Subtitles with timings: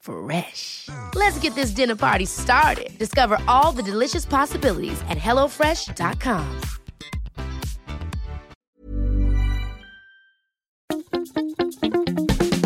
[0.00, 0.88] Fresh.
[1.14, 2.90] Let's get this dinner party started.
[2.98, 6.60] Discover all the delicious possibilities at hellofresh.com.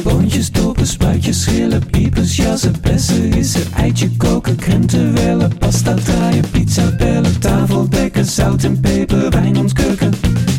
[0.03, 6.97] Boontjes, dopen, spuitjes, schillen, piepers, jassen, bessen, rissen, eitje koken, krenten wellen, pasta draaien, pizza
[6.97, 10.13] bellen, tafel dekken, zout en peper, wijn ontkurken.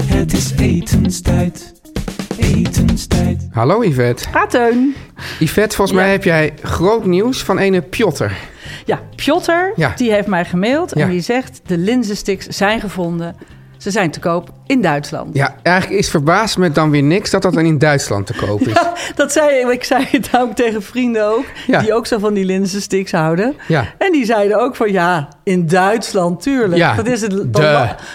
[0.03, 1.73] Het is etenstijd,
[2.37, 3.24] etenstijd.
[3.55, 4.25] Hallo Yvette.
[4.33, 4.95] Ah, Teun.
[5.39, 8.25] Yvette, volgens mij heb jij groot nieuws van ene Piotr.
[8.85, 9.93] Ja, Piotr, Ja.
[9.95, 11.07] die heeft mij gemaild en Ja.
[11.07, 11.61] die zegt...
[11.65, 13.35] de linzensticks zijn gevonden.
[13.77, 15.35] Ze zijn te koop in Duitsland.
[15.35, 18.61] Ja, eigenlijk is verbaasd me dan weer niks dat dat dan in Duitsland te koop
[18.61, 18.73] is.
[18.85, 19.71] Ja, dat zei ik.
[19.71, 21.45] Ik zei het ook tegen vrienden ook.
[21.67, 21.81] Ja.
[21.81, 23.55] Die ook zo van die linzensticks houden.
[23.67, 23.85] Ja.
[23.97, 26.75] En die zeiden ook van ja, in Duitsland, tuurlijk.
[26.75, 27.53] Ja, dat, is het,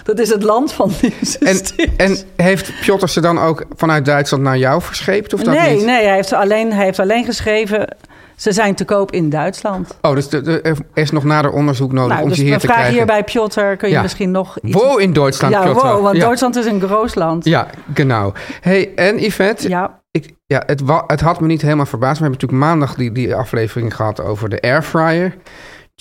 [0.05, 1.97] dat, is het land van En, linzensticks.
[1.97, 5.35] en heeft Piotr ze dan ook vanuit Duitsland naar jou verscheept?
[5.35, 5.85] Of dat nee, niet?
[5.85, 7.89] nee hij, heeft alleen, hij heeft alleen geschreven...
[8.41, 9.99] ze zijn te koop in Duitsland.
[10.01, 12.53] Oh, dus de- de- er is nog nader onderzoek nodig nou, om dus ze hier
[12.55, 13.05] we te vragen krijgen.
[13.07, 13.61] hier bij Piotr...
[13.77, 14.03] kun je Ja.
[14.03, 14.83] misschien nog iets...
[14.83, 15.87] Wo in Duitsland, ja, Piotr?
[15.87, 16.23] wow, want ja.
[16.25, 17.45] Duitsland is een groot land.
[17.45, 18.33] Ja, genau.
[18.61, 20.01] Hey, en Yvette, Ja.
[20.11, 22.19] ik, ja, het, het had me niet helemaal verbaasd.
[22.19, 25.35] We hebben natuurlijk maandag die, die aflevering gehad over de airfryer.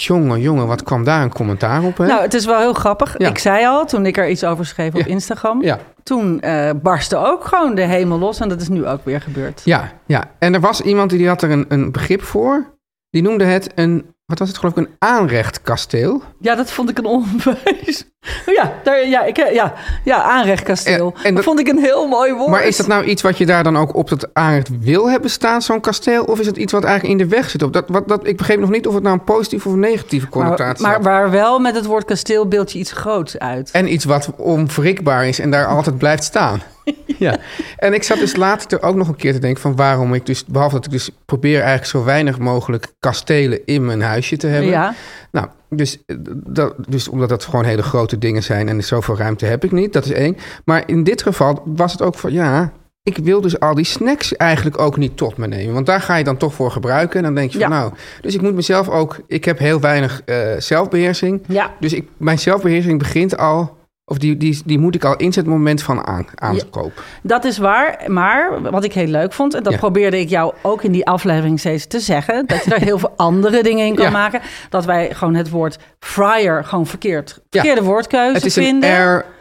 [0.01, 2.05] Jongen, jongen, wat kwam daar een commentaar op, hè?
[2.05, 3.15] Nou, het is wel heel grappig.
[3.17, 3.29] Ja.
[3.29, 5.05] Ik zei al, toen ik er iets over schreef op Ja.
[5.05, 5.61] Instagram...
[5.63, 8.39] ja, toen eh, barstte ook gewoon de hemel los.
[8.39, 9.61] En dat is nu ook weer gebeurd.
[9.65, 10.23] ja, ja.
[10.39, 12.77] En er was iemand die had er een, een begrip voor.
[13.09, 16.21] Die noemde het een, wat was het geloof ik, een aanrechtkasteel.
[16.39, 18.03] Ja, dat vond ik een onbewijs.
[18.55, 19.73] Ja, daar, ja, ik, ja,
[20.03, 21.07] ja, aanrechtkasteel.
[21.07, 22.49] En- en dat dat- vond ik een heel mooi woord.
[22.49, 25.29] Maar is dat nou iets wat je daar dan ook op dat aanrecht wil hebben
[25.29, 26.23] staan, zo'n kasteel?
[26.23, 27.63] Of is het iets wat eigenlijk in de weg zit?
[27.63, 29.79] Op dat, wat, dat, ik begreep nog niet of het nou een positieve of een
[29.79, 31.03] negatieve maar, connotatie maar had.
[31.03, 33.71] waar wel met het woord kasteel beeld je iets groots uit.
[33.71, 36.61] En iets wat onwrikbaar is en daar altijd blijft staan.
[37.27, 37.37] Ja.
[37.77, 40.25] En ik zat dus later er ook nog een keer te denken van waarom ik
[40.25, 44.47] dus, behalve dat ik dus probeer eigenlijk zo weinig mogelijk kastelen in mijn huisje te
[44.47, 44.69] hebben.
[44.69, 44.93] Ja.
[45.31, 49.45] Nou, dus, eh, dat, dus omdat dat gewoon hele grote dingen zijn en zoveel ruimte
[49.45, 50.37] heb ik niet, dat is één.
[50.65, 52.71] Maar in dit geval was het ook van, ja,
[53.03, 55.73] ik wil dus al die snacks eigenlijk ook niet tot me nemen.
[55.73, 57.17] Want daar ga je dan toch voor gebruiken.
[57.17, 57.79] En dan denk je van, Ja.
[57.79, 61.41] nou, dus ik moet mezelf ook, ik heb heel weinig eh, zelfbeheersing.
[61.47, 61.73] Ja.
[61.79, 63.77] Dus ik, mijn zelfbeheersing begint al,
[64.09, 67.03] of die, die, die moet ik al op het moment van aan, aankoop.
[67.23, 69.53] Dat is waar, maar wat ik heel leuk vond...
[69.53, 69.79] en dat Ja.
[69.79, 72.45] probeerde ik jou ook in die aflevering steeds te zeggen...
[72.45, 74.11] dat je daar heel veel andere dingen in kan Ja.
[74.11, 74.41] maken.
[74.69, 77.41] Dat wij gewoon het woord fryer gewoon verkeerd, Ja.
[77.49, 78.89] verkeerde woordkeuze Het is een, vinden.
[78.89, 79.38] air, S- s-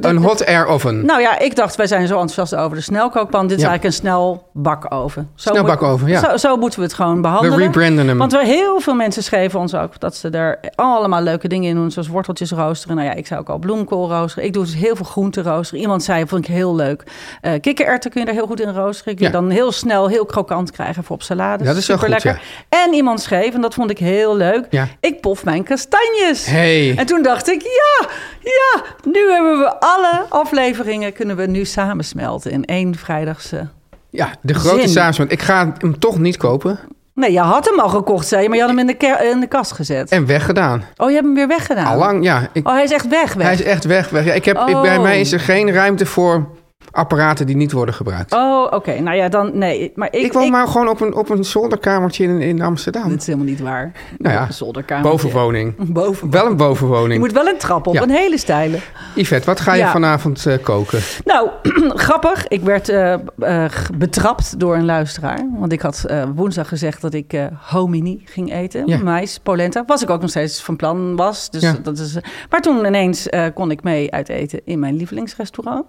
[0.00, 1.04] een hot air oven.
[1.06, 3.46] Nou ja, ik dacht, wij zijn zo enthousiast over de snelkookpan.
[3.46, 3.68] Dit is Ja.
[3.68, 5.30] eigenlijk een snelbakoven.
[5.34, 6.30] Zo Snelbakoven, moet- ja.
[6.30, 7.56] Zo, zo moeten we het gewoon behandelen.
[7.58, 8.18] We rebranden hem.
[8.18, 11.74] Want we, heel veel mensen schreven ons ook dat ze er allemaal leuke dingen in
[11.74, 11.90] doen.
[11.90, 12.96] Zoals worteltjes roosteren.
[12.96, 14.44] Nou ja, ik zou ook al bloemkool roosteren.
[14.44, 15.80] Ik doe dus heel veel groenten roosteren.
[15.82, 17.02] Iemand zei, vond ik heel leuk.
[17.40, 19.14] Eh kikkererwten kun je er heel goed in roosteren.
[19.16, 19.38] Kun je Ja.
[19.40, 21.64] dan heel snel, heel krokant krijgen voor op salade.
[21.64, 22.42] Dat is wel goed, Superlekker.
[22.68, 24.66] En iemand schreef, en dat vond ik heel leuk.
[24.70, 24.88] Ja.
[25.00, 26.46] Ik pof mijn kastanjes.
[26.46, 26.94] Hey.
[26.96, 28.08] En toen dacht ik, ja,
[28.40, 33.68] ja, nu hebben we alle afleveringen kunnen we nu samensmelten in één vrijdagse.
[34.10, 34.88] Ja, de grote Zin.
[34.88, 35.32] samenstelling.
[35.32, 36.78] Ik ga hem toch niet kopen
[37.14, 39.40] Nee, je had hem al gekocht, zei je, maar je had hem in de, in
[39.40, 40.10] de kast gezet.
[40.10, 40.84] en weggedaan.
[40.96, 41.86] Oh, je hebt hem weer weggedaan.
[41.86, 42.48] Allang, ja.
[42.52, 43.44] Ik, Oh, hij is echt weg, weg.
[43.46, 44.08] Hij is echt weg.
[44.10, 44.24] weg.
[44.24, 45.02] Ja, ik heb, ik- bij Oh.
[45.02, 46.46] mij is er geen ruimte voor
[46.92, 48.32] apparaten die niet worden gebruikt.
[48.34, 49.00] Oh, oké.
[49.00, 49.92] Nou ja, dan nee.
[49.94, 53.08] Maar ik, ik woon maar gewoon op een, op een zolderkamertje in, in Amsterdam.
[53.08, 53.92] Dat is helemaal niet waar.
[54.18, 55.10] Nou ja, Een zolderkamer.
[55.10, 55.74] Bovenwoning.
[55.92, 56.30] Boven.
[56.30, 57.12] Wel een bovenwoning.
[57.12, 58.02] Je moet wel een trap op, Ja.
[58.02, 58.78] een hele steile.
[59.14, 59.90] Yvette, wat ga je Ja.
[59.90, 61.00] vanavond eh, koken?
[61.24, 61.48] Nou,
[62.06, 62.48] grappig.
[62.48, 65.46] Ik werd eh, eh, betrapt door een luisteraar.
[65.58, 68.86] Want ik had woensdag gezegd dat ik homini ging eten.
[68.86, 68.98] Ja.
[68.98, 69.84] Mais, polenta.
[69.86, 71.50] Was ik ook nog steeds van plan was.
[71.50, 72.16] Dus dat is,
[72.50, 75.84] maar toen ineens kon ik mee uit eten in mijn lievelingsrestaurant.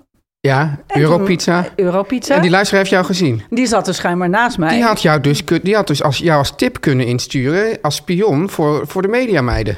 [0.48, 1.66] Ja, Europizza.
[1.75, 2.36] Europizza.
[2.36, 3.42] En die luisteraar heeft jou gezien.
[3.50, 4.69] Die zat dus schijnbaar naast mij.
[4.69, 8.50] Die had jou dus, die had dus als, jou als tip kunnen insturen, als spion
[8.50, 9.78] voor, voor de mediameiden.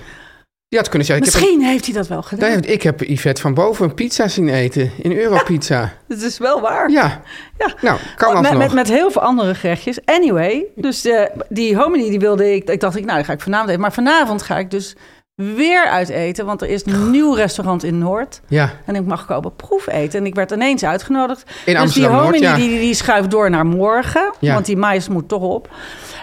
[0.68, 2.50] Die had kunnen zeggen, ik heb, Misschien heeft hij dat wel gedaan.
[2.50, 5.94] Nee, ik heb Yvette van boven een pizza zien eten in Europizza.
[6.08, 6.90] Dat is wel waar.
[6.92, 7.22] Ja,
[7.58, 7.74] Ja.
[7.82, 8.64] nou, kan met, alsnog.
[8.64, 10.00] met, met heel veel andere gerechtjes.
[10.06, 12.70] Anyway, dus eh, die hominy die wilde ik...
[12.70, 13.82] Ik dacht, ik, nou, die ga ik vanavond eten.
[13.82, 14.96] Maar vanavond ga ik dus
[15.36, 16.46] weer uit eten.
[16.46, 18.42] Want er is een nieuw restaurant in Noord.
[18.48, 20.20] Ja, En ik mag komen proef eten.
[20.20, 21.44] En ik werd ineens uitgenodigd.
[21.66, 22.56] In dus die hominy ja.
[22.56, 24.34] die, die schuift door naar morgen.
[24.40, 24.54] Ja.
[24.54, 25.70] Want die mais moet toch op.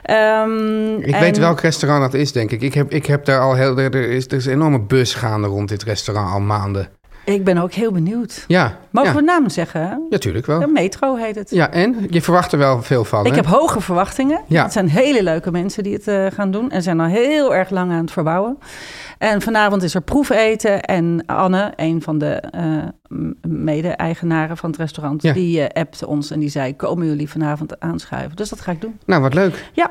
[0.02, 2.62] Ehm, ik en- weet welk restaurant dat is, denk ik.
[2.62, 3.78] Ik heb, ik heb daar al heel...
[3.78, 6.88] Er is, er is een enorme bus gaande rond dit restaurant al maanden.
[7.24, 8.44] Ik ben ook heel benieuwd.
[8.48, 9.16] Ja, Mogen ja.
[9.16, 10.06] we namen zeggen?
[10.10, 10.60] Natuurlijk wel.
[10.60, 11.50] De metro heet het.
[11.50, 12.06] Ja, en?
[12.10, 13.36] Je verwacht er wel veel van, Ik hè?
[13.36, 14.40] heb hoge verwachtingen.
[14.46, 14.62] Ja.
[14.62, 16.70] Het zijn hele leuke mensen die het eh, gaan doen.
[16.70, 18.58] En zijn al heel erg lang aan het verbouwen.
[19.18, 20.82] En vanavond is er proefeten.
[20.82, 22.62] En Anne, een van de eh,
[23.48, 25.22] mede-eigenaren van het restaurant...
[25.22, 25.32] Ja.
[25.32, 26.76] die eh, appte ons en die zei...
[26.76, 28.36] komen jullie vanavond aanschuiven?
[28.36, 28.98] Dus dat ga ik doen.
[29.06, 29.64] Nou, wat leuk.
[29.72, 29.90] Ja,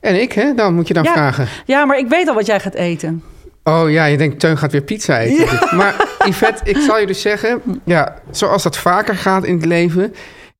[0.00, 0.54] En ik, hè?
[0.54, 1.46] Dan moet je dan vragen.
[1.66, 3.22] ja maar ik weet al wat jij gaat eten.
[3.64, 5.46] Oh ja, je denkt, Teun gaat weer pizza eten.
[5.78, 7.62] Maar Yvette, ik zal je dus zeggen...
[7.84, 10.14] Ja, zoals dat vaker gaat in het leven...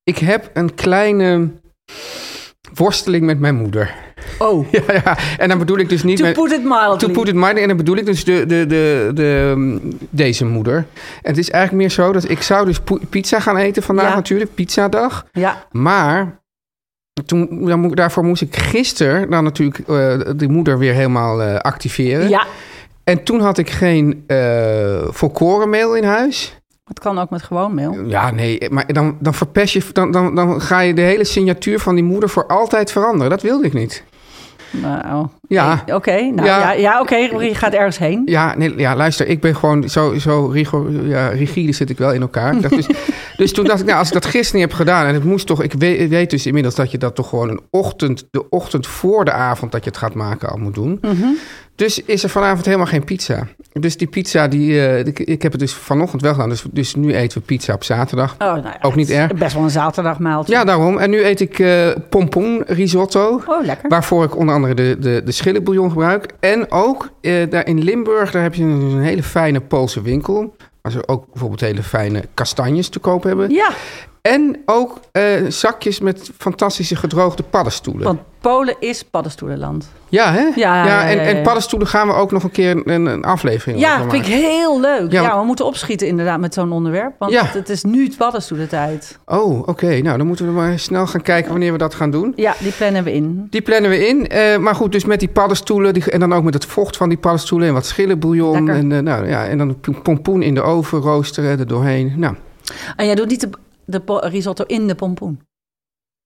[0.04, 1.50] Ik heb een kleine
[2.74, 3.94] worsteling met mijn moeder.
[4.38, 5.18] Oh, Ja, ja.
[5.38, 6.16] En dan bedoel ik dus niet...
[6.16, 6.96] to met, put it mildly.
[6.98, 7.62] To put it mildly.
[7.62, 9.80] En dan bedoel ik dus de, de, de, de, mm,
[10.10, 10.76] deze moeder.
[10.76, 10.84] En
[11.30, 12.80] het is eigenlijk meer zo dat ik zou dus
[13.10, 14.14] pizza gaan eten vandaag Ja.
[14.14, 14.54] natuurlijk.
[14.54, 15.26] Pizzadag.
[15.32, 16.40] Ja, Maar
[17.26, 22.28] toen, dan daarvoor moest ik gisteren dan natuurlijk eh de moeder weer helemaal eh, activeren.
[22.28, 22.46] ja,
[23.08, 26.60] En toen had ik geen eh volkorenmeel in huis.
[26.84, 28.05] het kan ook met gewoon meel.
[28.06, 31.78] Ja, nee, maar dan, dan verpest je, dan, dan, dan ga je de hele signatuur
[31.81, 33.31] van die moeder voor altijd veranderen.
[33.31, 34.05] Dat wilde ik niet.
[34.70, 35.82] Nou, Ja.
[35.87, 36.58] eh, Oké, nou Ja.
[36.58, 38.22] ja, ja, oké, je gaat ergens heen.
[38.25, 42.12] Ja, nee, ja, luister, ik ben gewoon zo, zo rigor, ja, rigide zit ik wel
[42.12, 42.61] in elkaar.
[42.61, 42.87] Dacht dus,
[43.37, 45.06] dus toen dacht ik, nou, als ik dat gisteren niet heb gedaan...
[45.06, 47.49] en het moest toch, ik weet, ik weet dus inmiddels dat je dat toch gewoon
[47.49, 48.26] een ochtend...
[48.31, 51.00] de ochtend voor de avond dat je het gaat maken al moet doen.
[51.78, 53.46] Dus is er vanavond helemaal geen pizza.
[53.72, 56.48] Dus die pizza, die, eh, ik, ik heb het dus vanochtend wel gedaan.
[56.48, 58.32] Dus, dus nu eten we pizza op zaterdag.
[58.32, 59.34] Oh, nou ja, Ook niet erg.
[59.34, 60.52] Best wel een zaterdagmaaltje.
[60.52, 60.98] Ja, daarom.
[60.98, 63.42] En nu eet ik eh pompoen risotto.
[63.46, 63.88] Oh, lekker.
[63.88, 66.26] Waarvoor ik onder andere de, de, de schillenbouillon gebruik.
[66.40, 70.56] En ook eh, daar in Limburg, daar heb je een, een hele fijne Poolse winkel.
[70.82, 73.50] Waar ze ook bijvoorbeeld hele fijne kastanjes te koop hebben.
[73.50, 73.70] Ja,
[74.22, 78.04] En ook eh, zakjes met fantastische gedroogde paddenstoelen.
[78.04, 79.88] want Polen is paddenstoelenland.
[80.08, 80.40] ja, hè?
[80.54, 83.80] Ja, ja, en, ja, en paddenstoelen gaan we ook nog een keer een, een aflevering
[83.80, 85.12] Ja, over vind ik heel leuk.
[85.12, 87.12] Ja, we moeten opschieten inderdaad met zo'n onderwerp.
[87.18, 89.18] Want het, is nu paddenstoelentijd.
[89.26, 90.00] Oh, oké.
[90.00, 92.32] Nou, dan moeten we maar snel gaan kijken wanneer we dat gaan doen.
[92.36, 93.46] Ja, die plannen we in.
[93.50, 94.28] Die plannen we in.
[94.28, 97.08] Eh, maar goed, dus met die paddenstoelen die, en dan ook met het vocht van
[97.08, 98.68] die paddenstoelen en wat schillenbouillon.
[98.68, 102.12] En, eh, nou, ja, en dan pompoen in de oven roosteren er doorheen.
[102.16, 102.34] Nou,
[102.96, 103.50] En jij doet niet de,
[103.88, 105.40] de risotto in de pompoen.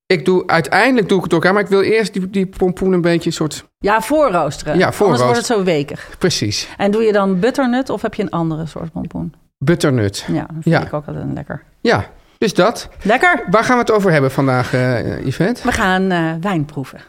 [0.07, 3.01] ik doe, uiteindelijk doe ik het elkaar, maar ik wil eerst die, die pompoen een
[3.01, 3.65] beetje een soort...
[3.79, 4.79] Ja, voorroosteren.
[4.79, 5.59] Ja, Anders wordt het voorroosteren.
[5.65, 6.15] zo wekig.
[6.19, 6.69] Precies.
[6.77, 9.35] En doe je dan butternut of heb je een andere soort pompoen?
[9.59, 10.25] Butternut.
[10.29, 10.81] Ja, dat vind Ja.
[10.87, 11.63] ik ook altijd lekker.
[11.81, 12.11] Ja,
[12.43, 12.89] dus dat.
[13.03, 13.45] Lekker.
[13.51, 15.63] Waar gaan we het over hebben vandaag, eh Yvette?
[15.65, 17.01] We gaan eh, wijn proeven.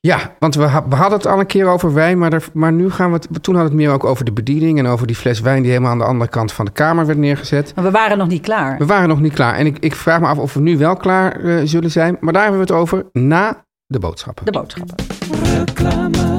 [0.00, 2.72] Ja, want we, ha- we hadden het al een keer over wijn, maar, er, maar
[2.72, 3.42] nu gaan we het...
[3.42, 5.62] Toen hadden we het meer ook over de bediening en over die fles wijn...
[5.62, 7.72] die helemaal aan de andere kant van de kamer werd neergezet.
[7.74, 8.78] Maar we waren nog niet klaar.
[8.78, 9.54] We waren nog niet klaar.
[9.54, 12.16] En ik, ik vraag me af of we nu wel klaar eh, zullen zijn.
[12.20, 14.44] Maar daar hebben we het over na de boodschappen.
[14.44, 16.35] De boodschappen.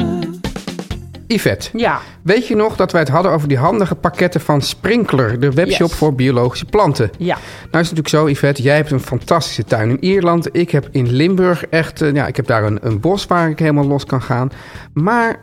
[1.28, 5.40] Yvette, Ja, weet je nog dat wij het hadden over die handige pakketten van Sprinkler,
[5.40, 5.98] de webshop Yes.
[5.98, 7.12] voor biologische planten?
[7.18, 7.36] ja.
[7.36, 10.50] Nou is het natuurlijk zo, Yvette, jij hebt een fantastische tuin in Ierland.
[10.56, 13.60] Ik heb in Limburg echt, eh, ja, ik heb daar een, een bos waar ik
[13.60, 14.50] helemaal los kan gaan.
[14.94, 15.42] Maar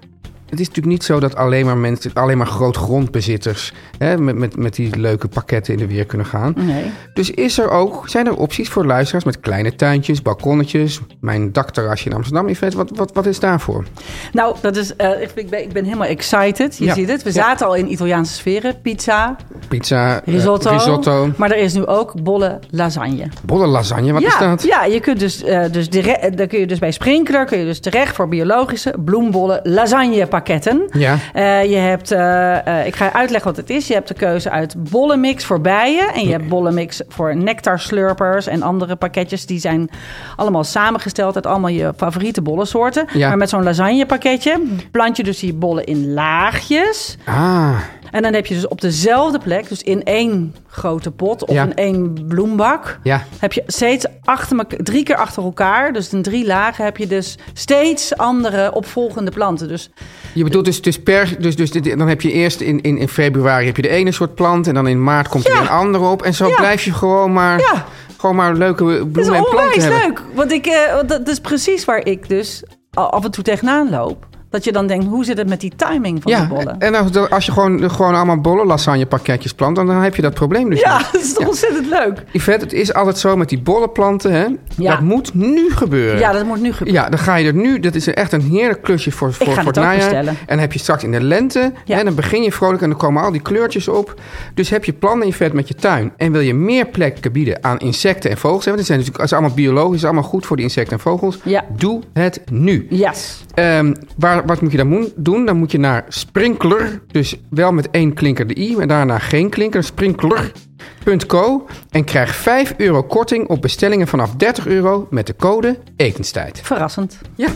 [0.55, 4.57] het is natuurlijk niet zo dat alleen maar mensen, alleen maar grootgrondbezitters hè, met, met,
[4.57, 6.53] met die leuke pakketten in de weer kunnen gaan.
[6.57, 6.85] Nee.
[7.15, 12.09] Dus is er ook, zijn er opties voor luisteraars met kleine tuintjes, balkonnetjes, mijn dakterrasje
[12.09, 13.85] in Amsterdam, Yvette, wat, wat, wat is daarvoor?
[14.33, 16.77] Nou, dat is, eh, ik, ik ben, ik ben helemaal excited.
[16.79, 16.95] Je Ja.
[16.95, 17.23] ziet het.
[17.23, 17.35] We Ja.
[17.35, 18.81] zaten al in Italiaanse sferen.
[18.83, 19.37] Pizza,
[19.69, 20.71] pizza, eh, Risotto.
[20.71, 21.31] risotto.
[21.37, 23.29] Maar er is nu ook bolle lasagne.
[23.45, 24.63] Bolle lasagne, wat ja, is dat?
[24.63, 25.89] Ja, je kunt dus, eh dus
[26.35, 30.43] dan kun je dus bij Sprinkler kun je dus terecht voor biologische bloembollen lasagne pakketten.
[30.91, 31.19] Ja.
[31.33, 33.87] Eh, je hebt, eh, eh, ik ga uitleggen wat het is.
[33.87, 36.15] Je hebt de keuze uit bollenmix voor bijen.
[36.15, 39.47] En je hebt bollenmix voor nectarslurpers en andere pakketjes.
[39.47, 39.91] Die zijn
[40.37, 43.07] allemaal samengesteld uit allemaal je favoriete bollensoorten.
[43.13, 43.29] Ja.
[43.29, 47.17] Maar met zo'n lasagne pakketje plant je dus die bollen in laagjes.
[47.25, 47.79] Ah,
[48.15, 51.63] En dan heb je dus op dezelfde plek, dus in één grote pot of Ja.
[51.63, 53.25] in één bloembak, ja.
[53.39, 57.07] heb je steeds achter elka- drie keer achter elkaar, dus in drie lagen, heb je
[57.07, 59.69] dus steeds andere opvolgende planten.
[59.69, 59.91] Dus
[60.35, 61.37] Je bedoelt dus, dus per...
[61.39, 64.35] Dus, dus dan heb je eerst in, in, in februari heb je de ene soort
[64.35, 64.67] plant...
[64.67, 65.61] en dan in maart komt er Ja.
[65.61, 66.23] een andere op.
[66.23, 67.85] En zo blijf je gewoon maar, Ja.
[68.17, 70.01] gewoon maar leuke is bloemen en planten onwijs hebben.
[70.01, 70.23] leuk.
[70.35, 74.27] Want ik, eh, dat is precies waar ik dus af en toe tegenaan loop.
[74.55, 76.79] Dat je dan denkt, hoe zit het met die timing van Ja, de bollen?
[76.79, 76.95] en
[77.31, 79.77] als, je gewoon, gewoon allemaal bolle lasagne pakketjes plant...
[79.77, 81.09] dan, dan heb je dat probleem dus ja, niet.
[81.13, 81.49] dat is toch Ja.
[81.49, 82.23] ontzettend leuk.
[82.33, 84.47] Yvette, het is altijd zo met die bollenplanten, hè?
[84.77, 84.91] Ja.
[84.91, 86.19] Dat moet nu gebeuren.
[86.19, 87.03] Ja, dat moet nu gebeuren.
[87.03, 87.81] Ja, dan ga je er nu.
[87.81, 89.95] Dat is echt een heerlijk klusje voor, voor, voor het najaar.
[89.97, 90.29] bestellen.
[90.39, 91.73] En dan heb je straks in de lente.
[91.85, 91.99] Ja.
[91.99, 94.21] En dan begin je vrolijk en dan komen al die kleurtjes op.
[94.55, 96.13] Dus heb je plannen in vet met je tuin.
[96.17, 98.65] En wil je meer plekken bieden aan insecten en vogels.
[98.65, 101.01] hè, Want het zijn natuurlijk, het is allemaal biologisch, allemaal goed voor die insecten en
[101.01, 101.39] vogels.
[101.43, 101.65] Ja.
[101.77, 102.87] Doe het nu.
[102.91, 103.43] Yes.
[103.55, 105.45] Ehm, waar, wat moet je dan doen?
[105.47, 107.03] Dan moet je naar Sprinkler.
[107.07, 109.85] Dus wel met één klinker de i, maar daarna geen klinker.
[109.85, 111.67] Sprinkler.co.
[111.91, 116.61] En krijg 5 euro korting op bestellingen vanaf 30 euro met de code etenstijd.
[116.63, 117.19] Verrassend.
[117.35, 117.49] Ja.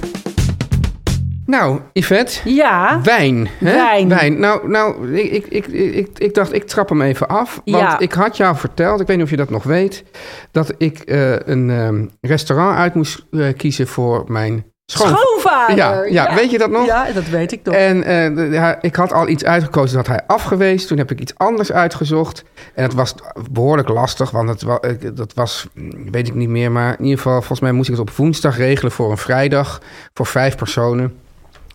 [1.46, 2.50] Nou, Yvette.
[2.50, 3.00] Ja.
[3.02, 3.48] Wijn.
[3.58, 4.06] Hè?
[4.08, 4.38] Wijn.
[4.40, 7.60] Nou, nou ik, ik, ik, ik, ik dacht, ik trap hem even af.
[7.64, 7.98] Want Ja.
[7.98, 10.04] ik had jou verteld, ik weet niet of je dat nog weet...
[10.50, 15.08] dat ik eh, een ehm, restaurant uit moest eh, kiezen voor mijn schoon...
[15.16, 15.76] Schoonvader.
[15.76, 16.86] Ja, ja, weet je dat nog?
[16.86, 17.74] Ja, dat weet ik toch.
[17.74, 20.88] En eh, de- ja, ik had al iets uitgekozen, dat had hij afgewezen.
[20.88, 22.44] Toen heb ik iets anders uitgezocht.
[22.74, 23.14] En het was
[23.50, 24.80] behoorlijk lastig, want het, wa-
[25.14, 26.72] dat was, mm, weet ik niet meer...
[26.72, 29.80] maar in ieder geval, volgens mij moest ik het op woensdag regelen voor een vrijdag...
[30.14, 31.14] voor vijf personen.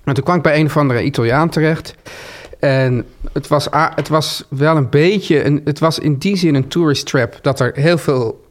[0.04, 1.96] En toen kwam ik bij een of andere Italiaan terecht...
[2.60, 6.68] En het was, het was wel een beetje, een, het was in die zin een
[6.68, 8.43] tourist trap, dat er heel veel,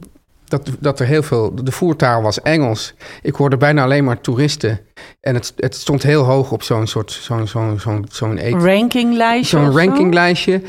[0.52, 2.94] dat, dat er heel veel, de voertaal was Engels.
[3.22, 4.80] Ik hoorde bijna alleen maar toeristen.
[5.20, 9.58] En het, het stond heel hoog op zo'n soort, zo'n, zo'n, zo'n, zo'n Rankinglijstje.
[9.58, 10.62] zo'n rankinglijstje.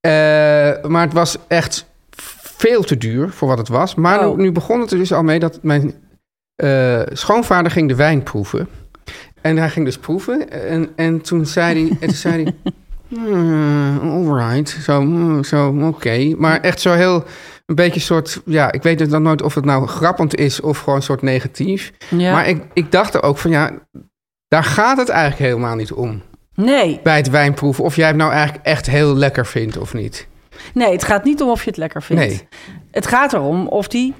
[0.00, 0.10] Eh,
[0.90, 1.86] maar het was echt
[2.42, 3.94] veel te duur voor wat het was.
[3.94, 4.36] Maar Oh.
[4.36, 5.94] nu, nu begon het er dus al mee dat mijn
[6.56, 8.68] eh, schoonvader ging de wijn proeven.
[9.40, 10.50] En hij ging dus proeven.
[10.50, 11.96] En, en toen zei hij...
[12.00, 12.54] en toen zei hij
[13.08, 14.68] "Hmm, all right.
[14.68, 16.34] Zo, hmm, zo oké.
[16.38, 17.24] Maar echt zo heel...
[17.70, 18.40] Een beetje soort...
[18.44, 20.60] Ja, ik weet dus dan nooit of het nou grappend is...
[20.60, 21.92] of gewoon een soort negatief.
[22.08, 22.32] Ja.
[22.32, 23.50] Maar ik, ik dacht er ook van...
[23.50, 23.70] Ja,
[24.48, 26.22] daar gaat het eigenlijk helemaal niet om
[26.54, 30.26] Nee, bij het wijnproeven of jij het nou eigenlijk echt heel lekker vindt of niet.
[30.74, 32.22] nee, het gaat niet om of je het lekker vindt.
[32.22, 32.48] Nee.
[32.90, 34.14] Het gaat erom of die,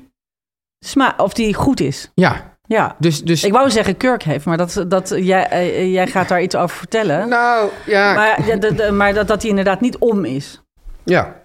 [0.84, 2.10] sma of die goed is.
[2.14, 2.96] Ja, Ja.
[2.98, 3.22] dus...
[3.22, 6.56] dus Ik wou zeggen kurk heeft, maar dat, dat, jij, eh, jij gaat daar iets
[6.56, 7.28] over vertellen.
[7.28, 10.62] nou, ja, maar ja, de- de- maar dat, dat die inderdaad niet om is.
[11.04, 11.38] ja.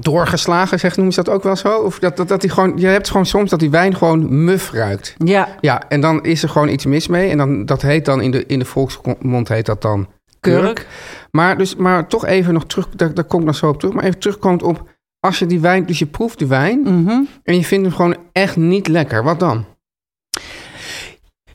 [0.00, 1.78] Doorgeslagen, zegt noemen ze dat ook wel zo?
[1.78, 4.70] Of dat, dat, dat die gewoon, je hebt gewoon soms dat die wijn gewoon muf
[4.72, 5.14] ruikt.
[5.24, 7.30] Ja, Ja, en dan is er gewoon iets mis mee.
[7.30, 10.08] En dan, dat heet dan in de, in de volksmond heet dat dan
[10.40, 10.62] kurk.
[10.64, 10.86] kurk.
[11.30, 13.94] Maar, dus, maar toch even nog terug, daar, daar kom ik nog zo op terug.
[13.94, 14.88] Maar even terugkomt op,
[15.20, 16.80] als je die wijn, dus je proeft de wijn...
[16.80, 17.20] Mhm.
[17.42, 19.64] en je vindt hem gewoon echt niet lekker, wat dan?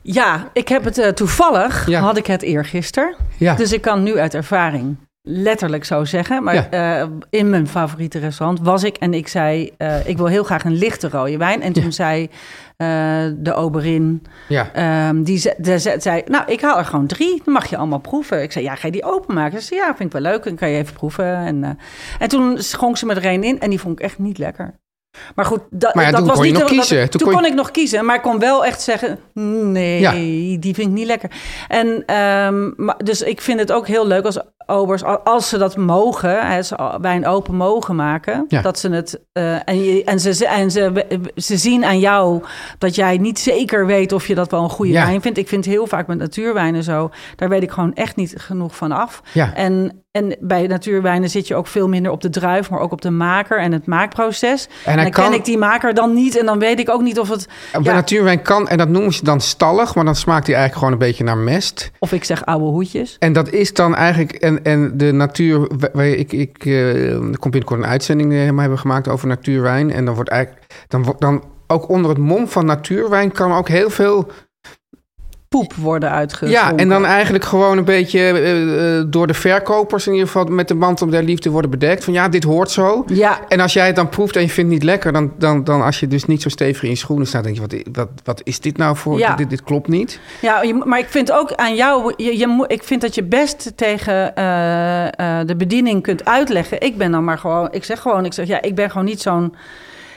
[0.02, 2.00] Ja, ik heb het eh, toevallig, Ja.
[2.00, 3.14] had ik het eergisteren.
[3.36, 6.42] Ja, Dus ik kan nu uit ervaring letterlijk zo zeggen.
[6.42, 9.70] Maar eh, in mijn favoriete restaurant was ik en ik zei...
[9.78, 11.62] eh, ik wil heel graag een lichte rode wijn.
[11.62, 11.90] En toen Ja.
[11.90, 12.30] zei
[12.76, 14.22] eh, de oberin...
[14.48, 14.72] ja.
[14.72, 17.42] ehm, die ze- de- ze- zei, nou, ik haal er gewoon drie.
[17.44, 18.42] Dan mag je allemaal proeven.
[18.42, 19.60] Ik zei, ja, ga je die openmaken?
[19.60, 20.44] Ze zei, ja, vind ik wel leuk.
[20.44, 21.36] Dan kan je even proeven.
[21.36, 21.78] En,
[22.18, 23.60] en toen schonk ze me er een in.
[23.60, 24.80] En die vond ik echt niet lekker.
[25.34, 27.10] Maar goed, da- Maar ja, dat toen was kon je niet nog de- dat- kiezen.
[27.10, 28.04] Toen, Toen kon kon je- ik nog kiezen.
[28.04, 30.10] Maar ik kon wel echt zeggen, nee, Ja.
[30.60, 31.30] die vind ik niet lekker.
[31.68, 35.58] En ehm, maar, dus ik vind het ook heel leuk als obers, al- als ze
[35.58, 38.60] dat mogen, hè, ze wijn open mogen maken, Ja.
[38.62, 42.42] dat ze het eh, en, je, en, ze, en ze, ze zien aan jou
[42.78, 45.38] dat jij niet zeker weet of je dat wel een goede wijn vindt.
[45.38, 48.92] Ik vind heel vaak met natuurwijnen zo, daar weet ik gewoon echt niet genoeg van
[48.92, 49.22] af.
[49.32, 49.54] Ja.
[49.54, 53.00] En, en bij natuurwijnen zit je ook veel minder op de druif, maar ook op
[53.00, 54.68] de maker en het maakproces.
[54.84, 57.18] En, dan kan- ken ik die maker dan niet en dan weet ik ook niet
[57.18, 60.46] of het, Bij ja, natuurwijn kan, en dat noemen ze dan stallig, maar dan smaakt
[60.46, 61.90] hij eigenlijk gewoon een beetje naar mest.
[61.98, 63.16] of ik zeg oude hoedjes.
[63.18, 65.68] En dat is dan eigenlijk, en, en de natuur,
[66.18, 69.90] ik, ik eh, er komt binnenkort een uitzending die we helemaal hebben gemaakt over natuurwijn.
[69.92, 73.90] En dan wordt eigenlijk, dan, dan ook onder het mom van natuurwijn kan ook heel
[73.90, 74.30] veel
[75.52, 76.74] poep worden uitgeschonken.
[76.76, 80.44] Ja, en dan eigenlijk gewoon een beetje eh, eh, door de verkopers in ieder geval
[80.44, 82.04] met de mantel der liefde worden bedekt.
[82.04, 83.04] Van ja, dit hoort zo.
[83.06, 83.38] Ja.
[83.48, 85.82] En als jij het dan proeft en je vindt het niet lekker, dan, dan, dan
[85.82, 88.40] als je dus niet zo stevig in je schoenen staat, denk je, wat, wat, wat
[88.44, 89.18] is dit nou voor?
[89.18, 89.34] Ja.
[89.34, 90.20] Dit, dit klopt niet.
[90.40, 93.72] Ja, maar ik vind ook aan jou, je, je, moet- ik vind dat je best
[93.76, 96.80] tegen eh, de bediening kunt uitleggen.
[96.80, 99.20] Ik ben dan maar gewoon, ik zeg gewoon, ik zeg ja, ik ben gewoon niet
[99.20, 99.54] zo'n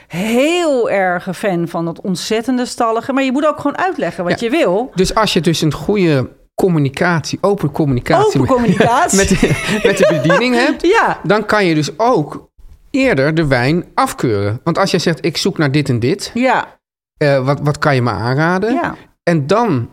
[0.06, 3.12] heel erge fan van dat ontzettende stallige.
[3.12, 4.46] Maar je moet ook gewoon uitleggen wat Ja.
[4.46, 4.90] je wil.
[4.94, 9.18] Dus als je dus een goede communicatie, open communicatie, Open met- communicatie.
[9.20, 12.48] met, de, met de bediening hebt, Ja, dan kan je dus ook
[12.90, 14.60] eerder de wijn afkeuren.
[14.64, 16.78] Want als jij zegt, ik zoek naar dit en dit, ja,
[17.16, 18.72] eh, wat, wat kan je me aanraden?
[18.72, 18.94] ja.
[19.22, 19.88] En dan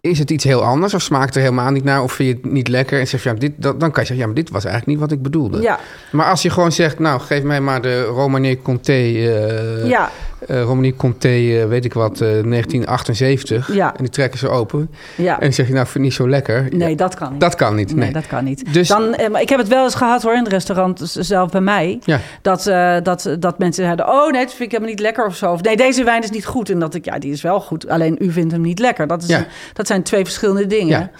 [0.00, 2.52] is het iets heel anders of smaakt er helemaal niet naar of vind je het
[2.52, 3.00] niet lekker?
[3.00, 4.92] En zeg je, ja, dit, dan, dan kan je zeggen, ja, maar dit was eigenlijk
[4.98, 5.60] niet wat ik bedoelde.
[5.60, 5.78] Ja,
[6.12, 10.10] Maar als je gewoon zegt, nou, geef mij maar de Romane Conté, eh ja,
[10.46, 13.74] eh, Romane Conté, eh, weet ik wat, eh, 1978.
[13.74, 13.90] Ja.
[13.96, 14.90] En die trekken ze open.
[15.16, 15.34] ja.
[15.34, 16.66] En dan zeg je, nou, vind ik niet zo lekker.
[16.70, 17.40] Nee, Ja, dat kan niet.
[17.40, 17.88] dat kan niet.
[17.94, 18.12] Nee, Nee.
[18.12, 18.72] dat kan niet.
[18.74, 21.50] Dus- Dan, eh, maar ik heb het wel eens gehad hoor in het restaurant, zelf
[21.50, 21.98] bij mij.
[22.04, 22.20] Ja.
[22.42, 25.36] Dat, eh, dat, dat mensen zeiden, oh nee, dat vind ik helemaal niet lekker of
[25.36, 25.52] zo.
[25.52, 26.70] Of nee, deze wijn is niet goed.
[26.70, 27.88] En dat ik, ja, die is wel goed.
[27.88, 29.06] Alleen u vindt hem niet lekker.
[29.06, 30.98] Dat, is een- dat zijn twee verschillende dingen.
[30.98, 31.10] Ja.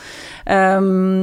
[0.45, 0.81] Ja,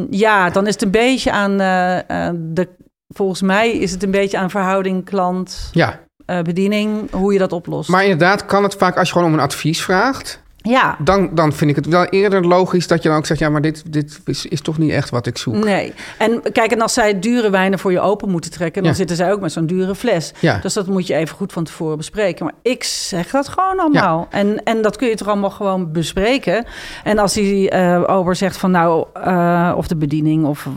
[0.10, 2.68] ja dan is het een beetje aan eh, eh, de...
[3.08, 5.70] Volgens mij is het een beetje aan verhouding klant...
[5.72, 7.90] Ja, eh, bediening, hoe je dat oplost.
[7.90, 10.44] maar inderdaad kan het vaak als je gewoon om een advies vraagt.
[10.58, 13.40] ja, Dan, dan vind ik het wel eerder logisch dat je dan ook zegt...
[13.40, 15.64] ja, maar dit, dit is, is toch niet echt wat ik zoek.
[15.64, 15.94] Nee.
[16.18, 18.98] En kijk, en als zij dure wijnen voor je open moeten trekken, dan Ja.
[18.98, 20.34] zitten zij ook met zo'n dure fles.
[20.40, 20.60] Ja.
[20.62, 22.46] Dus dat moet je even goed van tevoren bespreken.
[22.46, 24.28] Maar ik zeg dat gewoon allemaal.
[24.32, 26.66] En, en dat kun je toch allemaal gewoon bespreken.
[27.04, 30.68] En als die eh ober zegt van nou, eh, of de bediening, of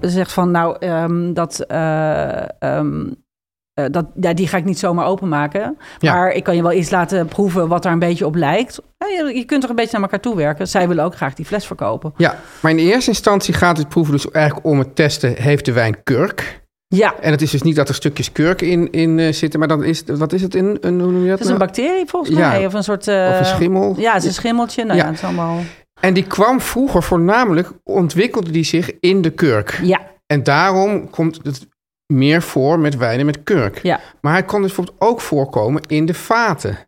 [0.00, 1.60] zegt van nou, ehm, dat.
[1.60, 2.42] eh,
[3.74, 5.76] eh, dat, ja, die ga ik niet zomaar openmaken.
[5.98, 6.12] Ja.
[6.14, 8.80] Maar ik kan je wel iets laten proeven wat daar een beetje op lijkt.
[8.98, 10.68] Ja, je, je kunt toch een beetje naar elkaar toe werken.
[10.68, 12.12] Zij willen ook graag die fles verkopen.
[12.16, 15.34] Ja, maar in eerste instantie gaat het proeven dus eigenlijk om het testen...
[15.36, 16.60] heeft de wijn kurk?
[16.86, 19.58] Ja, En het is dus niet dat er stukjes kurk in, in eh, zitten...
[19.58, 20.76] maar dan is, wat is het in?
[20.80, 21.66] Een, hoe noem je dat Het is een nou?
[21.66, 22.48] bacterie volgens Ja.
[22.48, 22.66] mij.
[22.66, 23.08] Of een soort...
[23.08, 23.94] eh, Of een schimmel?
[23.98, 24.84] Ja, het is een schimmeltje.
[24.84, 25.08] Nou ja, Ja.
[25.10, 25.58] het is allemaal...
[26.00, 27.70] En die kwam vroeger voornamelijk...
[27.84, 29.80] ontwikkelde die zich in de kurk.
[29.82, 31.66] Ja, En daarom komt het
[32.12, 33.78] meer voor met wijnen met kurk.
[33.82, 34.00] ja.
[34.20, 36.78] Maar hij kon dus bijvoorbeeld ook voorkomen in de vaten.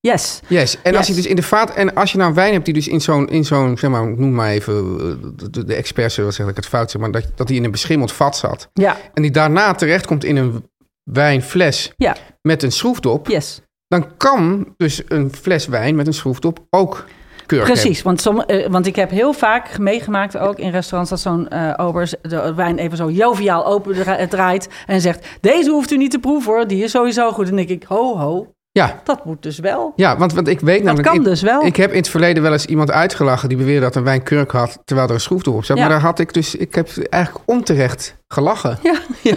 [0.00, 0.40] Yes.
[0.46, 0.76] Yes.
[0.82, 2.88] En als je dus in de vaat en als je nou wijn hebt die dus
[2.88, 6.48] in zo'n in zo'n zeg maar noem maar even eh, de, de experts zullen zeg
[6.48, 9.22] ik het fout zeg maar dat dat die in een beschimmeld vat zat Ja, en
[9.22, 10.68] die daarna terecht komt in een
[11.02, 12.16] wijnfles ja.
[12.42, 13.60] met een schroefdop, Yes.
[13.88, 17.04] dan kan dus een fles wijn met een schroefdop ook
[17.46, 21.48] Precies, want, som, eh, want ik heb heel vaak meegemaakt, ook in restaurants, dat zo'n
[21.48, 25.96] eh ober de wijn even zo joviaal open dra- draait en zegt: Deze hoeft u
[25.96, 27.48] niet te proeven hoor, die is sowieso goed.
[27.48, 28.46] En dan denk ik: Ho, ho.
[28.72, 29.00] Ja.
[29.04, 29.92] dat moet dus wel.
[29.96, 31.08] Ja, want, want ik weet Dat namelijk...
[31.08, 31.64] kan ik, dus wel.
[31.64, 33.48] Ik heb in het verleden wel eens iemand uitgelachen...
[33.48, 34.78] die beweerde dat een wijn kurk had...
[34.84, 35.76] terwijl er een schroefdop op zat.
[35.76, 35.82] Ja.
[35.82, 36.54] Maar daar had ik dus...
[36.54, 38.78] Ik heb eigenlijk onterecht gelachen.
[38.82, 38.94] Ja.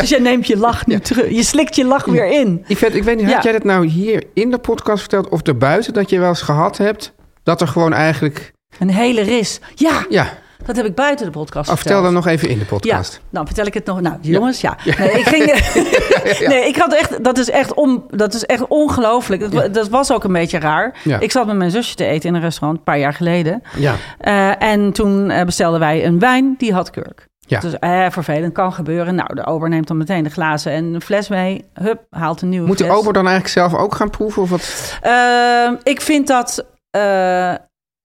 [0.00, 1.30] Dus je neemt je lach nu terug.
[1.30, 2.64] Je slikt je lach weer in.
[2.66, 3.34] Yvette, ik weet niet, Ja.
[3.34, 5.28] had jij dat nou hier in de podcast verteld...
[5.28, 7.12] of erbuiten dat je wel eens gehad hebt...
[7.42, 8.52] dat er gewoon eigenlijk...
[8.78, 9.60] Een hele ris.
[9.74, 10.28] Ja, Ja,
[10.66, 13.20] dat heb ik buiten de podcast oh, vertel dan nog even in de Ja, podcast.
[13.30, 14.00] nou vertel ik het nog.
[14.00, 14.76] Nou, jongens, ja.
[14.98, 15.44] Nee, ik ging.
[16.48, 17.24] Nee, ik had echt.
[17.24, 19.40] Dat is echt, on, dat is echt ongelooflijk.
[19.40, 20.94] Dat, wa- dat was ook een beetje raar.
[21.04, 21.18] Ja.
[21.20, 23.62] Ik zat met mijn zusje te eten in een restaurant een paar jaar geleden.
[23.76, 27.28] Ja, Eh, en toen eh, bestelden wij een wijn die had kurk.
[27.38, 27.60] Ja.
[27.60, 29.14] Dus eh, vervelend, kan gebeuren.
[29.14, 31.64] Nou, de ober neemt dan meteen de glazen en een fles mee.
[31.74, 32.96] Hup, haalt een nieuwe moet de fles.
[32.96, 34.42] ober dan eigenlijk zelf ook gaan proeven?
[34.42, 34.98] Of wat?
[35.02, 37.54] Ehm, ik vind dat eh,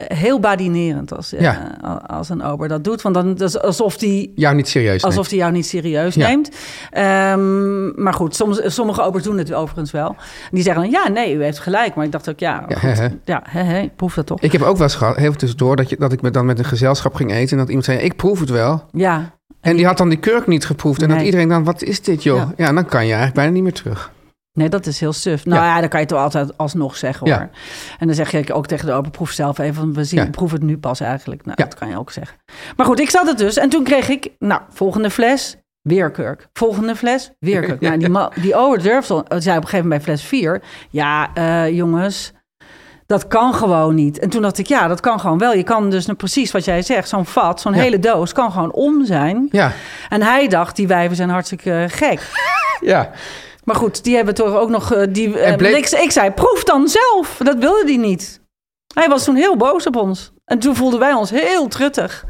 [0.03, 1.57] heel badinerend als, eh,
[2.07, 3.01] als een ober dat doet.
[3.01, 5.03] Want dan dat is alsof die Jou niet serieus neemt.
[5.03, 6.27] Alsof hij jou niet serieus Ja.
[6.27, 6.49] neemt.
[6.91, 10.15] Ehm, maar goed, soms, sommige obers doen het overigens wel.
[10.51, 11.95] Die zeggen dan, ja, nee, u heeft gelijk.
[11.95, 12.65] Maar ik dacht ook, ja,
[13.25, 14.39] Ja, goed, proef dat toch.
[14.39, 15.75] Ik heb ook wel eens gehad, heel tussendoor...
[15.75, 17.51] Dat, je, dat ik me dan met een gezelschap ging eten...
[17.51, 18.83] en dat iemand zei, ik proef het wel.
[18.91, 21.01] ja, En die had dan die kurk niet geproefd.
[21.01, 22.37] En dat iedereen dan, wat is dit joh?
[22.37, 22.53] Ja.
[22.57, 22.73] Ja.
[22.73, 24.11] dan kan je eigenlijk bijna niet meer terug.
[24.55, 25.45] Nee, dat is heel suf.
[25.45, 27.39] Nou ja, dan kan je toch altijd alsnog zeggen hoor.
[27.39, 27.49] Ja.
[27.99, 29.81] En dan zeg je ook tegen de ober, proef zelf even.
[29.81, 30.29] Want we zien, Ja.
[30.29, 31.45] proef het nu pas eigenlijk.
[31.45, 31.63] Nou, Ja.
[31.65, 32.37] dat kan je ook zeggen.
[32.75, 33.57] Maar goed, ik zat het dus.
[33.57, 35.55] En toen kreeg ik, nou, volgende fles...
[35.81, 36.47] Weer kurk.
[36.53, 37.81] Volgende fles, weer kurk.
[37.97, 40.61] Nou, die, die durfde, al- zei op een gegeven moment bij fles 4...
[40.89, 42.31] Ja, eh, jongens,
[43.05, 44.19] dat kan gewoon niet.
[44.19, 45.53] En toen dacht ik, ja, dat kan gewoon wel.
[45.53, 47.81] Je kan dus nou precies wat jij zegt, zo'n vat, zo'n Ja.
[47.81, 48.33] hele doos...
[48.33, 49.47] kan gewoon om zijn.
[49.51, 49.71] Ja,
[50.09, 52.19] En hij dacht, die wijven zijn hartstikke gek.
[52.81, 53.11] ja.
[53.65, 54.93] Maar goed, die hebben toch ook nog...
[54.93, 57.37] eh, die, eh, En bleek- ik, ik zei, proef dan zelf.
[57.43, 58.41] Dat wilde hij niet.
[58.93, 60.31] Hij was toen heel boos op ons.
[60.45, 62.25] En toen voelden wij ons heel truttig.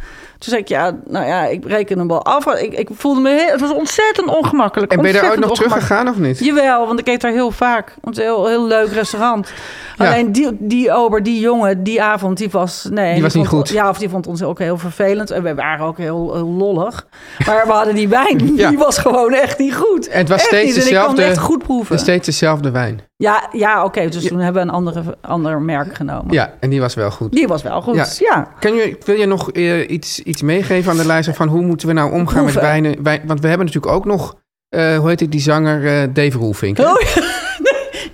[0.46, 2.46] Toen zei ik, ja, nou ja, ik reken hem wel af.
[2.46, 4.92] Ik, ik voelde me heel, het was ontzettend ongemakkelijk.
[4.92, 6.40] En ben je daar ooit nog teruggegaan of niet?
[6.40, 7.94] Jawel, want ik eet daar heel vaak.
[8.02, 9.52] Het is een heel, heel leuk restaurant.
[9.98, 10.06] Ja.
[10.08, 12.88] Alleen die, die ober, die jongen, die avond, die was...
[12.92, 13.70] Nee, Die was niet goed.
[13.70, 15.32] Ja, of die vond ons ook heel vervelend.
[15.32, 17.08] En we waren ook heel, heel lollig.
[17.46, 18.70] Maar we hadden die wijn, Ja.
[18.70, 20.08] die was gewoon echt niet goed.
[20.08, 20.86] En het was Echt steeds niet.
[20.86, 22.00] En ik kon dezelfde- echt goed proeven.
[22.00, 23.02] Steeds dezelfde wijn.
[23.18, 24.10] Ja, ja oké.
[24.10, 26.34] dus toen hebben we een andere, ander merk genomen.
[26.34, 27.32] Ja, en die was wel goed.
[27.32, 28.06] Die was wel goed, Ja.
[28.20, 28.48] ja.
[28.60, 31.88] Kan je, wil je nog eh, iets, iets meegeven aan de luisteraar van hoe moeten
[31.88, 33.04] we nou omgaan met wijnen?
[33.04, 34.36] Wijn, want we hebben natuurlijk ook nog,
[34.70, 36.80] eh, hoe heet het, die zanger eh, Dave Roelvink.
[36.80, 37.25] Oh, ja.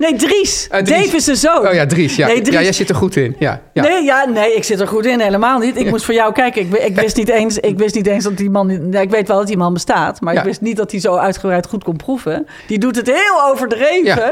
[0.01, 0.67] Nee, Dries.
[0.69, 0.89] Dries.
[0.89, 1.67] Dave is zijn zoon.
[1.67, 2.15] Oh ja, Dries.
[2.15, 2.27] Ja.
[2.27, 2.55] Nee, Dries.
[2.55, 3.35] ja, jij zit er goed in.
[3.39, 3.81] Ja, ja.
[3.83, 5.77] Nee, ja, nee, ik zit er goed in, helemaal niet.
[5.77, 6.61] Ik moest voor jou kijken.
[6.61, 8.89] Ik, ik, wist niet eens, ik wist niet eens dat die man...
[8.89, 10.39] Nee, ik weet wel dat die man bestaat, maar Ja.
[10.39, 12.47] ik wist niet dat hij zo uitgebreid goed kon proeven.
[12.67, 14.03] Die doet het heel overdreven.
[14.03, 14.31] Ja.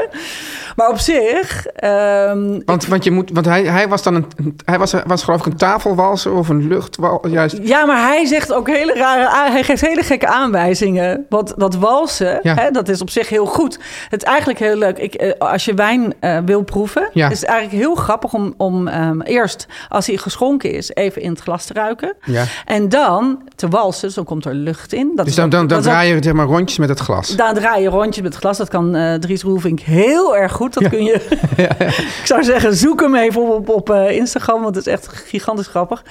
[0.76, 1.66] Maar op zich...
[1.66, 4.26] ehm, Want, want, je moet, want hij, hij was dan een,
[4.64, 7.28] hij was, was geloof ik een tafelwalser of een luchtwal.
[7.28, 7.58] Juist.
[7.62, 9.50] ja, maar hij zegt ook hele rare...
[9.52, 11.26] Hij geeft hele gekke aanwijzingen.
[11.28, 12.54] Want dat walsen, Ja.
[12.54, 13.78] hè, dat is op zich heel goed.
[14.08, 14.98] Het is eigenlijk heel leuk.
[14.98, 15.30] Ik, eh,
[15.60, 17.30] als je wijn eh, wil proeven, Ja.
[17.30, 21.30] is het eigenlijk heel grappig om, om ehm, eerst, als hij geschonken is, even in
[21.30, 22.14] het glas te ruiken.
[22.24, 22.44] Ja.
[22.64, 25.06] En dan te walsen, dan komt er lucht in.
[25.06, 27.36] Dat Dus is dan, dan, dan dat draai je zeg maar rondjes met het glas.
[27.36, 28.56] daar draai je rondjes met het glas.
[28.58, 30.74] Dat kan eh Dries Roelvink heel erg goed.
[30.74, 31.14] Dat kun je...
[32.20, 34.62] ik zou zeggen, zoek hem even op, op, op eh, Instagram.
[34.62, 36.02] Want het is echt gigantisch grappig.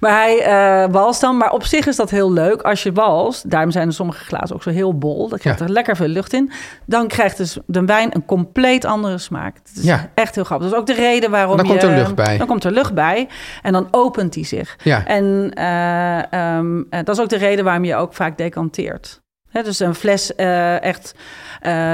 [0.00, 1.36] Maar hij walst dan.
[1.36, 2.62] Maar op zich is dat heel leuk.
[2.62, 5.28] Als je walst, daarom zijn er sommige glazen ook zo heel bol.
[5.28, 6.52] Dan krijgt er lekker veel lucht in.
[6.86, 9.56] Dan krijgt dus de wijn een compleet andere smaak.
[9.56, 10.10] Het is Ja.
[10.14, 10.66] echt heel grappig.
[10.68, 11.70] Dat is ook de reden waarom Dan je...
[11.70, 12.38] komt er lucht bij.
[12.38, 13.28] Dan komt er lucht bij.
[13.62, 14.76] En dan opent hij zich.
[14.82, 15.06] Ja.
[15.06, 19.22] En eh, ehm, eh, dat is ook de reden waarom je ook vaak decanteert.
[19.50, 21.14] Hè, dus een fles eh, echt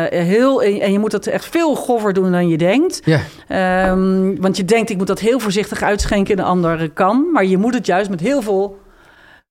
[0.08, 0.62] heel...
[0.62, 3.00] En je moet het echt veel grover doen dan je denkt.
[3.04, 3.20] Ja.
[3.48, 7.30] Ehm, want je denkt, ik moet dat heel voorzichtig uitschenken in een andere kan.
[7.32, 8.78] Maar je moet het juist met heel veel...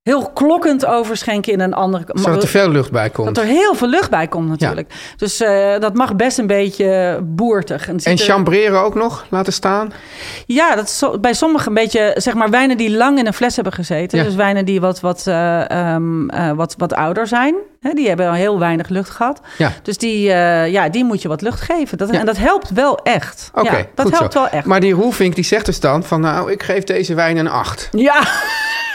[0.09, 2.03] Heel klokkend overschenken in een andere.
[2.13, 3.35] Zodat er veel lucht bij komt.
[3.35, 4.93] Dat er heel veel lucht bij komt natuurlijk.
[5.17, 7.87] Dus eh, dat mag best een beetje boertig.
[7.87, 9.91] En er- chambreren ook nog laten staan?
[10.45, 13.33] ja, dat is zo- bij sommigen een beetje, zeg maar, wijnen die lang in een
[13.33, 14.17] fles hebben gezeten.
[14.17, 14.23] Ja.
[14.23, 17.55] Dus wijnen die wat, wat, eh, ehm, eh, wat, wat ouder zijn.
[17.79, 19.41] Hè, die hebben al heel weinig lucht gehad.
[19.57, 19.71] Ja.
[19.83, 20.21] Dus die,
[20.69, 21.97] ja, die moet je wat lucht geven.
[21.97, 22.09] Dat.
[22.09, 23.51] En dat helpt wel echt.
[23.53, 24.39] Oké, ja, dat helpt zo.
[24.39, 24.65] wel echt.
[24.65, 27.87] Maar die Roelvink die zegt dus dan van nou, ik geef deze wijn een 8.
[27.91, 28.23] Ja,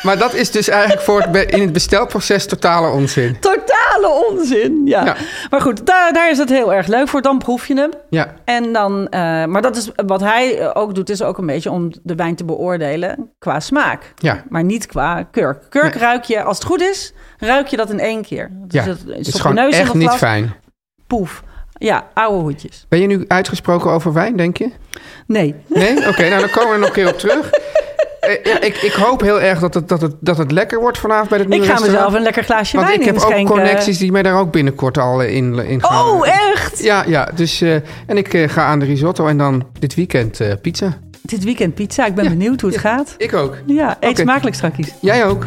[0.05, 3.37] Maar dat is dus eigenlijk voor het be- in het bestelproces totale onzin.
[3.41, 4.83] totale onzin.
[4.85, 5.05] Ja.
[5.05, 5.17] Ja.
[5.51, 7.23] Maar goed, daar, daar is het heel erg leuk voor.
[7.23, 7.91] Dan proef je hem.
[8.11, 11.47] Ja, En dan, eh, maar dat is wat hij eh, ook doet, is ook een
[11.47, 14.13] beetje om de wijn te beoordelen qua smaak.
[14.17, 14.43] ja.
[14.49, 15.67] Maar niet qua kurk.
[15.71, 16.03] Kurk Nee.
[16.03, 18.51] ruik je, als het goed is, ruik je dat in één keer.
[18.53, 18.91] Dus ja.
[18.91, 20.55] het, Het is gewoon neus echt dat niet fijn.
[21.07, 21.43] Poef.
[21.79, 22.87] Ja, oude hoedjes.
[22.89, 24.71] Ben je nu uitgesproken over wijn, denk je?
[25.27, 25.55] Nee.
[25.67, 26.09] Nee?
[26.09, 27.51] Oké, nou dan komen we er nog een keer op terug.
[28.27, 30.99] Eh, ja, ik, ik hoop heel erg dat het, dat, het, dat het lekker wordt
[30.99, 31.99] vanavond bij het Ik nieuwe ga restaurant.
[32.03, 33.55] mezelf een lekker glaasje Want wijn ik heb ook inschenken.
[33.55, 36.07] connecties die mij daar ook binnenkort al in, in gaan.
[36.07, 36.83] Oh, echt?
[36.83, 37.29] Ja, ja.
[37.35, 37.75] Dus, eh,
[38.07, 40.99] en ik eh, ga aan de risotto en dan dit weekend pizza.
[41.23, 42.07] Dit weekend pizza.
[42.07, 43.15] Ik ben Ja, benieuwd hoe het gaat.
[43.19, 43.57] Ik ook.
[43.67, 44.89] Ja, eet smakelijk strakjes.
[45.01, 45.47] Jij ook.